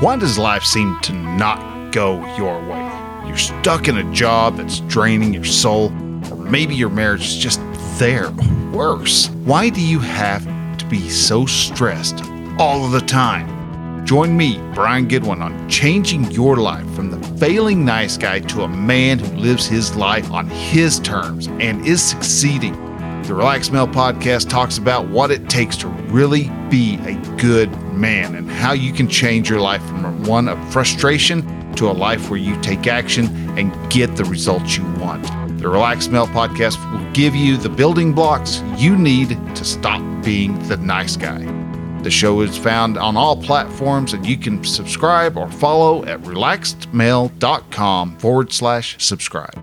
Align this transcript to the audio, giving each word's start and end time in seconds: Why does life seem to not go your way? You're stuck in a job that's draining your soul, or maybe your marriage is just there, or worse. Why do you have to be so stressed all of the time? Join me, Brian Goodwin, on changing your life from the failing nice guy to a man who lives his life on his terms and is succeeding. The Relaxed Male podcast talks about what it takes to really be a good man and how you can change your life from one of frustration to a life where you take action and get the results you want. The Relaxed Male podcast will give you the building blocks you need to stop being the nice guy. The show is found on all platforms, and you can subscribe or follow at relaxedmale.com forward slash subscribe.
Why 0.00 0.16
does 0.16 0.38
life 0.38 0.62
seem 0.62 0.96
to 1.00 1.12
not 1.12 1.90
go 1.90 2.24
your 2.36 2.60
way? 2.68 3.26
You're 3.26 3.36
stuck 3.36 3.88
in 3.88 3.96
a 3.98 4.12
job 4.12 4.56
that's 4.56 4.78
draining 4.78 5.34
your 5.34 5.44
soul, 5.44 5.86
or 6.30 6.36
maybe 6.36 6.76
your 6.76 6.88
marriage 6.88 7.22
is 7.22 7.36
just 7.36 7.60
there, 7.98 8.28
or 8.28 8.70
worse. 8.70 9.28
Why 9.44 9.70
do 9.70 9.80
you 9.80 9.98
have 9.98 10.44
to 10.78 10.86
be 10.86 11.08
so 11.08 11.46
stressed 11.46 12.22
all 12.60 12.84
of 12.84 12.92
the 12.92 13.00
time? 13.00 14.06
Join 14.06 14.36
me, 14.36 14.58
Brian 14.72 15.08
Goodwin, 15.08 15.42
on 15.42 15.68
changing 15.68 16.30
your 16.30 16.58
life 16.58 16.88
from 16.94 17.10
the 17.10 17.20
failing 17.36 17.84
nice 17.84 18.16
guy 18.16 18.38
to 18.38 18.62
a 18.62 18.68
man 18.68 19.18
who 19.18 19.36
lives 19.36 19.66
his 19.66 19.96
life 19.96 20.30
on 20.30 20.48
his 20.48 21.00
terms 21.00 21.48
and 21.48 21.84
is 21.84 22.00
succeeding. 22.00 22.74
The 23.24 23.34
Relaxed 23.34 23.72
Male 23.72 23.88
podcast 23.88 24.48
talks 24.48 24.78
about 24.78 25.08
what 25.08 25.32
it 25.32 25.50
takes 25.50 25.76
to 25.78 25.88
really 26.10 26.50
be 26.70 26.98
a 27.04 27.14
good 27.36 27.70
man 27.92 28.34
and 28.34 28.50
how 28.50 28.72
you 28.72 28.92
can 28.92 29.08
change 29.08 29.48
your 29.48 29.60
life 29.60 29.82
from 29.86 30.24
one 30.24 30.48
of 30.48 30.72
frustration 30.72 31.42
to 31.74 31.88
a 31.88 31.92
life 31.92 32.30
where 32.30 32.38
you 32.38 32.60
take 32.60 32.86
action 32.86 33.26
and 33.58 33.72
get 33.90 34.16
the 34.16 34.24
results 34.24 34.76
you 34.76 34.84
want. 34.94 35.24
The 35.60 35.68
Relaxed 35.68 36.10
Male 36.10 36.26
podcast 36.28 36.78
will 36.92 37.12
give 37.12 37.34
you 37.34 37.56
the 37.56 37.68
building 37.68 38.12
blocks 38.12 38.62
you 38.76 38.96
need 38.96 39.30
to 39.54 39.64
stop 39.64 40.02
being 40.24 40.58
the 40.68 40.76
nice 40.76 41.16
guy. 41.16 41.44
The 42.02 42.10
show 42.10 42.40
is 42.42 42.56
found 42.56 42.96
on 42.96 43.16
all 43.16 43.36
platforms, 43.42 44.12
and 44.12 44.24
you 44.24 44.38
can 44.38 44.62
subscribe 44.62 45.36
or 45.36 45.50
follow 45.50 46.04
at 46.04 46.20
relaxedmale.com 46.22 48.18
forward 48.18 48.52
slash 48.52 49.04
subscribe. 49.04 49.54